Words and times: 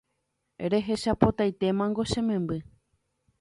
Rehechapotaitémako 0.71 2.01
che 2.09 2.19
memby 2.27 2.57